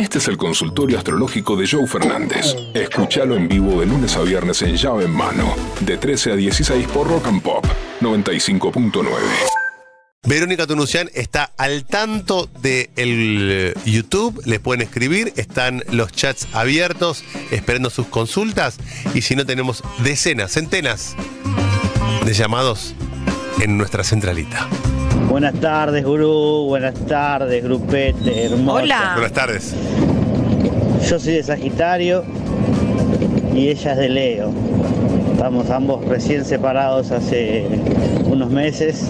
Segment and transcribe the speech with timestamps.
[0.00, 2.56] Este es el consultorio astrológico de Joe Fernández.
[2.72, 6.88] Escúchalo en vivo de lunes a viernes en llave en mano, de 13 a 16
[6.88, 7.66] por Rock and Pop
[8.00, 9.04] 95.9.
[10.26, 17.22] Verónica Tunucian está al tanto del el YouTube, les pueden escribir, están los chats abiertos
[17.50, 18.78] esperando sus consultas
[19.12, 21.14] y si no tenemos decenas, centenas
[22.24, 22.94] de llamados
[23.60, 24.66] en nuestra centralita.
[25.30, 26.66] Buenas tardes, gurú.
[26.66, 28.78] Buenas tardes, grupete hermoso.
[28.78, 29.12] Hola.
[29.14, 29.76] Buenas tardes.
[31.08, 32.24] Yo soy de Sagitario
[33.54, 34.52] y ella es de Leo.
[35.32, 37.64] Estamos ambos recién separados hace
[38.26, 39.08] unos meses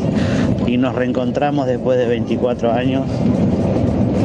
[0.67, 3.07] y nos reencontramos después de 24 años.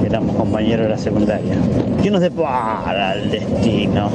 [0.05, 1.55] Éramos compañeros de la secundaria.
[2.04, 4.12] ¿Qué nos depara el destino?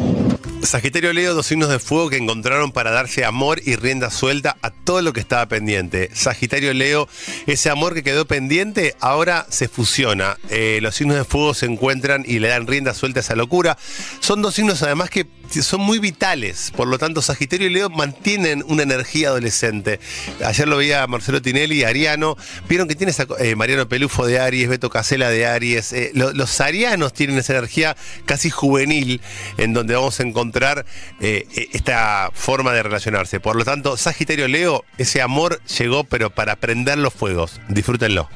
[0.62, 4.70] Sagitario Leo, dos signos de fuego que encontraron para darse amor y rienda suelta a
[4.70, 6.10] todo lo que estaba pendiente.
[6.12, 7.08] Sagitario Leo,
[7.46, 10.38] ese amor que quedó pendiente ahora se fusiona.
[10.50, 13.78] Eh, los signos de fuego se encuentran y le dan rienda suelta a esa locura.
[14.20, 18.62] Son dos signos además que son muy vitales, por lo tanto Sagitario y Leo mantienen
[18.66, 19.98] una energía adolescente.
[20.44, 22.36] Ayer lo veía Marcelo Tinelli, Ariano,
[22.68, 26.32] vieron que tiene esa, eh, Mariano Pelufo de Aries, Beto Casela de Aries, eh, lo-
[26.32, 29.20] los arianos tienen esa energía casi juvenil
[29.58, 30.86] en donde vamos a encontrar
[31.20, 33.40] eh, eh, esta forma de relacionarse.
[33.40, 37.60] Por lo tanto, Sagitario Leo, ese amor llegó pero para prender los fuegos.
[37.68, 38.28] Disfrútenlo.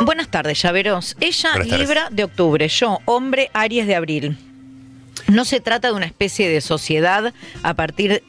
[0.00, 1.16] Buenas tardes, llaveros.
[1.20, 1.78] Ella, tardes.
[1.78, 2.66] Libra de octubre.
[2.68, 4.38] Yo, hombre, Aries de abril.
[5.28, 7.32] No se trata de una especie de sociedad
[7.62, 8.22] a partir.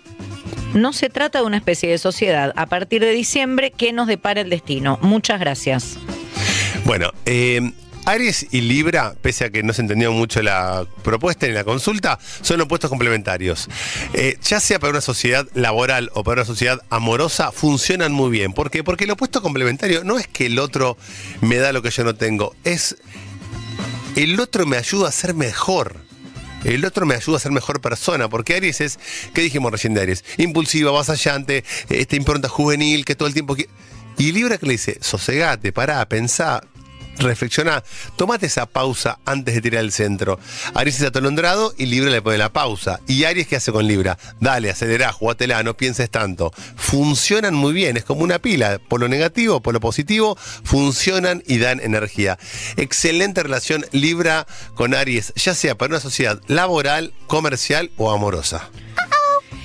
[0.73, 4.42] No se trata de una especie de sociedad a partir de diciembre que nos depara
[4.42, 4.98] el destino.
[5.02, 5.98] Muchas gracias.
[6.86, 7.72] Bueno, eh,
[8.06, 12.20] Aries y Libra, pese a que no se entendió mucho la propuesta ni la consulta,
[12.42, 13.70] son opuestos complementarios.
[14.14, 18.53] Eh, ya sea para una sociedad laboral o para una sociedad amorosa, funcionan muy bien.
[18.53, 18.84] ¿Por qué?
[18.84, 20.97] Porque el opuesto complementario no es que el otro
[21.42, 22.97] me da lo que yo no tengo, es
[24.16, 25.97] el otro me ayuda a ser mejor.
[26.64, 29.00] El otro me ayuda a ser mejor persona, porque Aries es,
[29.33, 30.23] ¿qué dijimos recién de Aries?
[30.38, 33.56] Impulsiva, vasallante, esta impronta juvenil que todo el tiempo...
[34.16, 36.62] Y Libra que le dice, sosegate, pará, pensá,
[37.18, 37.84] reflexiona,
[38.16, 40.40] tomate esa pausa antes de tirar el centro.
[40.74, 43.00] Aries es atolondrado y Libra le pone la pausa.
[43.07, 44.18] ¿Y Aries qué hace con Libra?
[44.40, 46.51] Dale, acelerá, jugátela, no pienses tanto.
[46.75, 51.57] Funcionan muy bien, es como una pila, por lo negativo, por lo positivo, funcionan y
[51.57, 52.38] dan energía.
[52.78, 58.69] Excelente relación Libra con Aries, ya sea para una sociedad laboral, comercial o amorosa.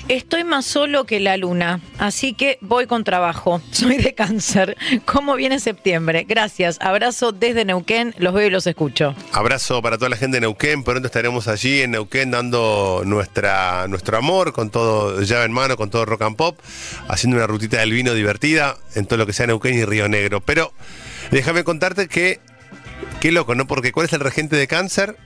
[0.09, 3.61] Estoy más solo que la luna, así que voy con trabajo.
[3.71, 4.75] Soy de cáncer.
[5.05, 6.25] ¿Cómo viene septiembre?
[6.27, 6.79] Gracias.
[6.81, 8.15] Abrazo desde Neuquén.
[8.17, 9.13] Los veo y los escucho.
[9.33, 10.83] Abrazo para toda la gente de Neuquén.
[10.83, 15.91] Pronto estaremos allí en Neuquén dando nuestra, nuestro amor con todo llave en mano, con
[15.91, 16.57] todo rock and pop,
[17.07, 20.41] haciendo una rutita del vino divertida en todo lo que sea Neuquén y Río Negro.
[20.41, 20.73] Pero
[21.29, 22.39] déjame contarte que,
[23.21, 23.67] qué loco, ¿no?
[23.67, 25.17] Porque ¿cuál es el regente de cáncer?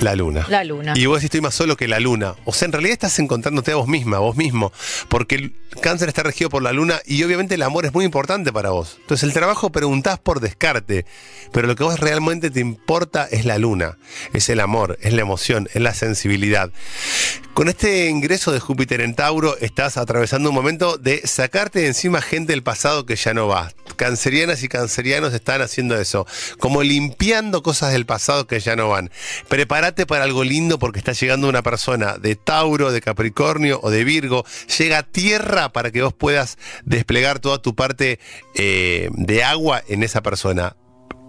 [0.00, 0.46] La luna.
[0.48, 0.94] La luna.
[0.96, 2.34] Y vos decís, estoy más solo que la luna.
[2.44, 4.72] O sea, en realidad estás encontrándote a vos misma, a vos mismo.
[5.08, 8.52] Porque el cáncer está regido por la luna y obviamente el amor es muy importante
[8.52, 8.96] para vos.
[9.00, 11.06] Entonces el trabajo preguntás por descarte.
[11.52, 13.98] Pero lo que vos realmente te importa es la luna.
[14.32, 16.70] Es el amor, es la emoción, es la sensibilidad.
[17.54, 22.22] Con este ingreso de Júpiter en Tauro estás atravesando un momento de sacarte de encima
[22.22, 23.72] gente del pasado que ya no va.
[23.94, 26.26] Cancerianas y cancerianos están haciendo eso,
[26.58, 29.10] como limpiando cosas del pasado que ya no van.
[29.48, 34.04] Prepárate para algo lindo porque está llegando una persona de Tauro, de Capricornio o de
[34.04, 34.44] Virgo.
[34.78, 38.18] Llega a tierra para que vos puedas desplegar toda tu parte
[38.54, 40.76] eh, de agua en esa persona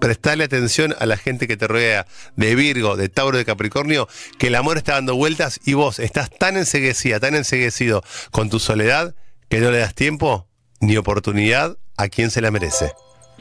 [0.04, 4.48] prestarle atención a la gente que te rodea de Virgo, de Tauro, de Capricornio, que
[4.48, 9.16] el amor está dando vueltas y vos estás tan enseguecida, tan enseguecido con tu soledad
[9.48, 10.50] que no le das tiempo
[10.84, 12.94] ni oportunidad a quien se la merece.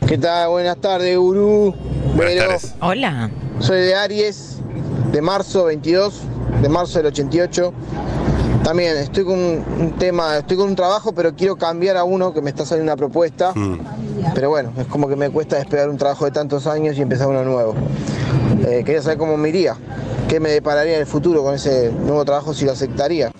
[0.06, 0.48] ¿Qué tal?
[0.50, 1.74] Buenas tardes, gurú.
[2.14, 2.46] Buenas Vero.
[2.46, 2.74] tardes.
[2.80, 3.30] Hola.
[3.58, 4.58] Soy de Aries,
[5.10, 6.22] de marzo 22,
[6.60, 7.72] de marzo del 88.
[8.62, 12.40] También estoy con un tema, estoy con un trabajo, pero quiero cambiar a uno que
[12.40, 13.52] me está saliendo una propuesta.
[13.54, 13.80] Mm.
[14.34, 17.26] Pero bueno, es como que me cuesta despegar un trabajo de tantos años y empezar
[17.26, 17.74] uno nuevo.
[18.66, 19.76] Eh, quería saber cómo me iría,
[20.28, 23.32] qué me depararía en el futuro con ese nuevo trabajo, si lo aceptaría.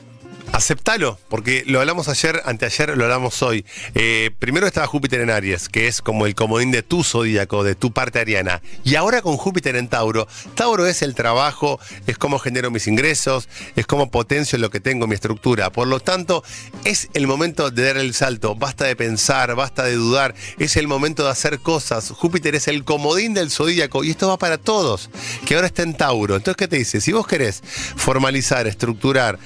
[0.53, 3.65] Aceptalo, porque lo hablamos ayer, anteayer, lo hablamos hoy.
[3.95, 7.75] Eh, primero estaba Júpiter en Aries, que es como el comodín de tu zodíaco, de
[7.75, 8.61] tu parte ariana.
[8.85, 13.49] Y ahora con Júpiter en Tauro, Tauro es el trabajo, es cómo genero mis ingresos,
[13.77, 15.73] es cómo potencio lo que tengo, mi estructura.
[15.73, 16.45] Por lo tanto,
[16.85, 18.55] es el momento de dar el salto.
[18.55, 20.35] Basta de pensar, basta de dudar.
[20.59, 22.11] Es el momento de hacer cosas.
[22.11, 25.09] Júpiter es el comodín del zodíaco y esto va para todos,
[25.47, 26.37] que ahora está en Tauro.
[26.37, 27.01] Entonces, ¿qué te dice?
[27.01, 27.63] Si vos querés
[27.97, 29.39] formalizar, estructurar,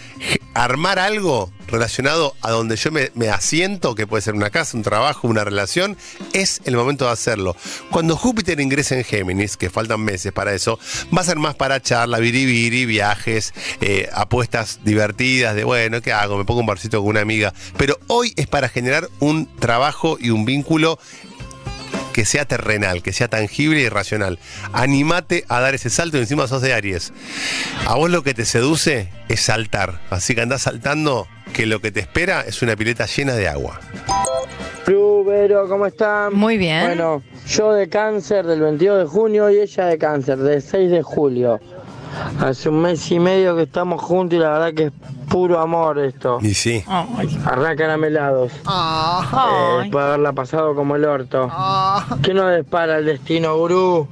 [0.53, 4.83] armar algo relacionado a donde yo me, me asiento, que puede ser una casa, un
[4.83, 5.97] trabajo, una relación,
[6.33, 7.57] es el momento de hacerlo.
[7.91, 10.79] Cuando Júpiter ingrese en Géminis, que faltan meses para eso,
[11.17, 16.39] va a ser más para charla, biribiri, viajes, eh, apuestas divertidas de, bueno, ¿qué hago?
[16.39, 17.53] Me pongo un barcito con una amiga.
[17.77, 20.99] Pero hoy es para generar un trabajo y un vínculo
[22.17, 24.39] que sea terrenal, que sea tangible y racional.
[24.73, 27.13] Animate a dar ese salto y encima sos de Aries.
[27.87, 30.01] A vos lo que te seduce es saltar.
[30.09, 33.79] Así que andás saltando que lo que te espera es una pileta llena de agua.
[35.27, 36.33] Vero, ¿cómo están?
[36.33, 36.87] Muy bien.
[36.87, 41.03] Bueno, yo de cáncer del 22 de junio y ella de cáncer del 6 de
[41.03, 41.61] julio.
[42.41, 44.93] Hace un mes y medio que estamos juntos y la verdad que es
[45.29, 46.39] puro amor esto.
[46.43, 46.83] Y sí.
[46.87, 47.39] Ay.
[47.45, 48.53] Arranca caramelados.
[48.53, 49.83] Eh, Ay.
[49.83, 51.51] después de haberla pasado como el orto.
[52.23, 54.09] ¿Qué nos despara el destino, gurú?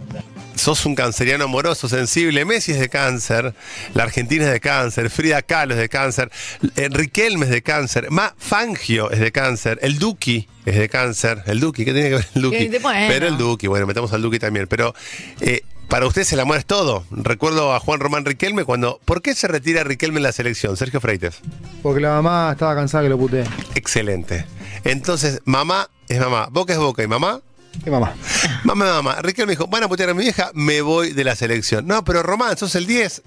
[0.54, 2.44] Sos un canceriano amoroso, sensible.
[2.44, 3.54] Messi es de cáncer,
[3.92, 6.30] la Argentina es de cáncer, Frida Kahlo es de cáncer,
[6.76, 11.42] eh, Riquelme es de cáncer, Ma Fangio es de cáncer, el Duki es de cáncer.
[11.46, 12.68] El Duki, ¿qué tiene que ver el Duki?
[12.78, 13.06] Bueno.
[13.08, 14.66] Pero el Duki, bueno, metemos al Duki también.
[14.66, 14.94] Pero
[15.40, 17.04] eh, para ustedes el amor es todo.
[17.10, 19.00] Recuerdo a Juan Román Riquelme cuando.
[19.04, 20.76] ¿Por qué se retira Riquelme en la selección?
[20.76, 21.40] Sergio Freites.
[21.82, 23.44] Porque la mamá estaba cansada que lo puté.
[23.74, 24.46] Excelente.
[24.84, 27.40] Entonces, mamá es mamá, boca es boca y mamá.
[27.82, 28.14] ¿Qué mamá?
[28.62, 29.22] Mamá, mamá.
[29.22, 31.86] Riquelme dijo, van a putear a mi vieja, me voy de la selección.
[31.86, 33.22] No, pero Román, sos el 10.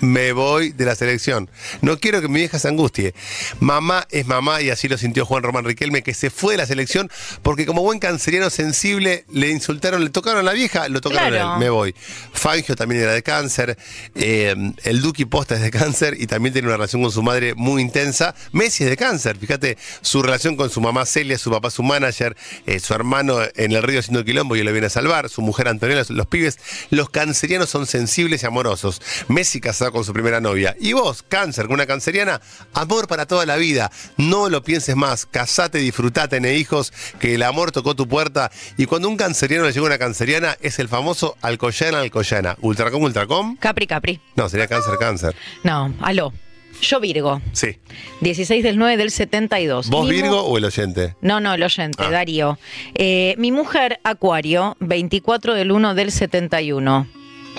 [0.00, 1.50] Me voy de la selección.
[1.82, 3.14] No quiero que mi vieja se angustie.
[3.60, 6.66] Mamá es mamá y así lo sintió Juan Román Riquelme, que se fue de la
[6.66, 7.10] selección
[7.42, 11.54] porque como buen canceriano sensible le insultaron, le tocaron a la vieja, lo tocaron a
[11.54, 11.60] él.
[11.60, 11.94] Me voy.
[12.32, 13.76] Fangio también era de cáncer.
[14.14, 14.54] eh,
[14.84, 17.82] el Duki Posta es de cáncer y también tiene una relación con su madre muy
[17.82, 18.34] intensa.
[18.52, 19.36] Messi es de cáncer.
[19.38, 22.36] Fíjate, su relación con su mamá Celia, su papá su manager,
[22.66, 25.68] eh, su hermano en el río haciendo quilombo y lo viene a salvar, su mujer
[25.68, 26.58] Antonella, los pibes.
[26.90, 29.00] Los cancerianos son sensibles y amorosos.
[29.28, 30.74] Messi casado con su primera novia.
[30.80, 32.40] Y vos, cáncer, con una canceriana,
[32.72, 33.90] amor para toda la vida.
[34.16, 35.26] No lo pienses más.
[35.26, 38.50] Casate, disfrutate, tené hijos, que el amor tocó tu puerta.
[38.78, 42.56] Y cuando un canceriano le llega una canceriana, es el famoso Alcoyana, Alcoyana.
[42.62, 43.56] Ultracom, Ultracom.
[43.58, 44.20] Capri, Capri.
[44.36, 45.36] No, sería cáncer, cáncer.
[45.64, 46.32] No, aló.
[46.80, 47.76] Yo Virgo, Sí.
[48.20, 49.90] 16 del 9 del 72.
[49.90, 51.14] ¿Vos Mi Virgo o el oyente?
[51.20, 52.10] No, no, el oyente, Ah.
[52.10, 52.58] Darío.
[52.94, 57.06] Eh, mi mujer, Acuario, 24 del 1 del 71.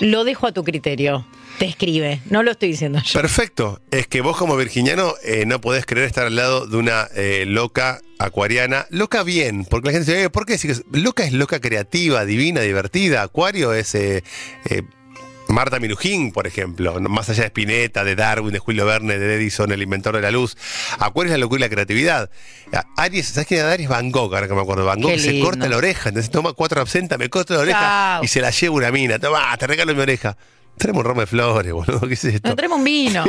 [0.00, 1.26] Lo dejo a tu criterio.
[1.60, 3.20] Te escribe, no lo estoy diciendo yo.
[3.20, 3.82] Perfecto.
[3.90, 7.44] Es que vos como virginiano eh, no podés creer estar al lado de una eh,
[7.46, 8.86] loca acuariana.
[8.88, 10.54] Loca bien, porque la gente dice, "Eh, ¿por qué?
[10.54, 13.20] decís que loca es loca creativa, divina, divertida.
[13.20, 13.94] Acuario es...
[13.94, 14.22] eh,
[15.48, 19.70] Marta Minujín, por ejemplo, más allá de Spinetta, de Darwin, de Julio Verne, de Edison,
[19.72, 20.56] el inventor de la luz.
[20.98, 22.30] Acuario es la locura y la creatividad.
[22.96, 23.88] Aries, ¿sabes quién era Aries?
[23.88, 24.86] Van Gogh, ahora que me acuerdo.
[24.86, 28.24] Van Gogh se corta la oreja, entonces toma cuatro absentas, me corto la oreja Chao.
[28.24, 29.18] y se la lleva una mina.
[29.18, 30.36] Toma, te regalo mi oreja.
[30.76, 32.48] Traemos un ramo de flores, boludo, ¿qué es esto?
[32.48, 33.24] Nos traemos un vino.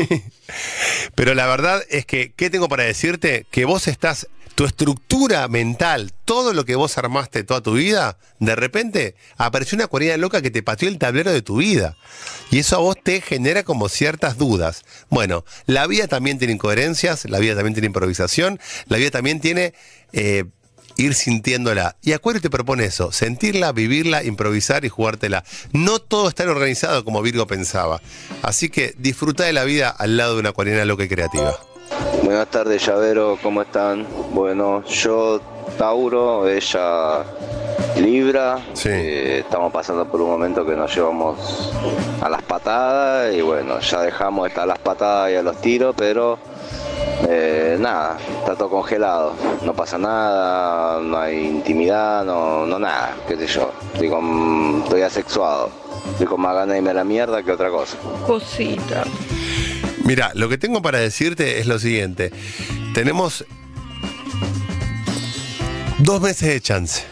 [1.15, 3.45] Pero la verdad es que, ¿qué tengo para decirte?
[3.51, 8.55] Que vos estás, tu estructura mental, todo lo que vos armaste toda tu vida, de
[8.55, 11.97] repente apareció una cuarina loca que te pateó el tablero de tu vida.
[12.51, 14.83] Y eso a vos te genera como ciertas dudas.
[15.09, 19.73] Bueno, la vida también tiene incoherencias, la vida también tiene improvisación, la vida también tiene...
[20.13, 20.45] eh,
[20.97, 21.95] ir sintiéndola.
[22.01, 25.43] Y Acuario te propone eso, sentirla, vivirla, improvisar y jugártela.
[25.73, 28.01] No todo está organizado como Virgo pensaba.
[28.41, 31.55] Así que disfruta de la vida al lado de una acuariana loca y creativa.
[32.23, 34.07] Buenas tardes, Llavero, ¿cómo están?
[34.33, 35.41] Bueno, yo
[35.77, 37.23] Tauro, ella
[37.97, 38.59] Libra.
[38.73, 38.89] Sí.
[38.89, 41.71] Eh, estamos pasando por un momento que nos llevamos
[42.21, 45.59] a las patadas y bueno, ya dejamos de estar a las patadas y a los
[45.61, 46.39] tiros, pero
[47.29, 49.33] eh, nada, está todo congelado.
[49.65, 53.71] No pasa nada, no hay intimidad, no, no nada, qué sé yo.
[53.93, 55.69] Estoy, con- estoy asexuado.
[56.11, 57.97] Estoy con más ganas de irme a la mierda que otra cosa.
[58.25, 59.03] Cosita.
[60.03, 62.31] Mira, lo que tengo para decirte es lo siguiente.
[62.93, 63.45] Tenemos
[65.99, 67.03] dos meses de chance.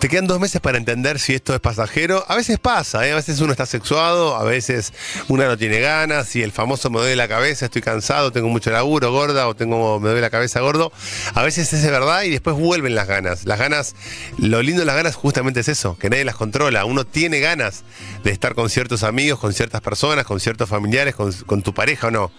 [0.00, 2.24] Te quedan dos meses para entender si esto es pasajero.
[2.28, 3.12] A veces pasa, ¿eh?
[3.12, 4.92] a veces uno está sexuado, a veces
[5.28, 8.70] una no tiene ganas y el famoso me duele la cabeza, estoy cansado, tengo mucho
[8.72, 10.92] laburo, gorda, o tengo me duele la cabeza, gordo.
[11.34, 13.46] A veces es verdad y después vuelven las ganas.
[13.46, 13.94] Las ganas,
[14.38, 16.84] lo lindo de las ganas justamente es eso, que nadie las controla.
[16.84, 17.84] Uno tiene ganas
[18.24, 22.10] de estar con ciertos amigos, con ciertas personas, con ciertos familiares, con, tu pareja o
[22.10, 22.32] no.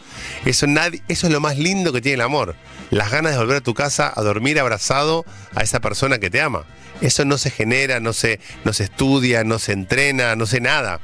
[0.45, 0.67] Eso,
[1.07, 2.55] eso es lo más lindo que tiene el amor.
[2.91, 5.25] Las ganas de volver a tu casa a dormir abrazado
[5.55, 6.65] a esa persona que te ama.
[7.01, 10.99] Eso no se genera, no se, no se estudia, no se entrena, no sé nada.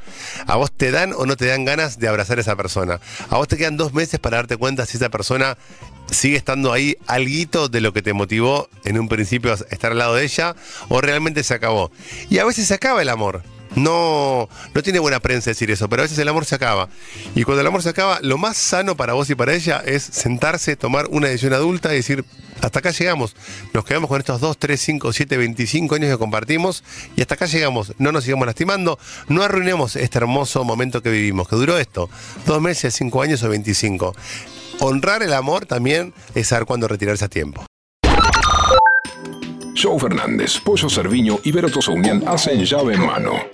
[0.46, 3.00] A vos te dan o no te dan ganas de abrazar a esa persona.
[3.30, 5.56] A vos te quedan dos meses para darte cuenta si esa persona
[6.10, 9.98] sigue estando ahí alguito de lo que te motivó en un principio a estar al
[9.98, 10.54] lado de ella
[10.88, 11.90] o realmente se acabó.
[12.30, 13.42] Y a veces se acaba el amor.
[13.76, 16.88] No, no tiene buena prensa decir eso, pero a veces el amor se acaba.
[17.34, 20.02] Y cuando el amor se acaba, lo más sano para vos y para ella es
[20.02, 22.24] sentarse, tomar una decisión adulta y decir,
[22.60, 23.34] hasta acá llegamos.
[23.72, 26.84] Nos quedamos con estos 2, 3, 5, 7, 25 años que compartimos
[27.16, 27.92] y hasta acá llegamos.
[27.98, 32.08] No nos sigamos lastimando, no arruinemos este hermoso momento que vivimos, que duró esto,
[32.46, 34.14] dos meses, cinco años o 25.
[34.80, 37.64] Honrar el amor también es saber cuándo retirarse a tiempo.
[39.76, 43.53] Joe Fernández, Pollo Cerviño y Vero Tosaunian hacen llave en mano.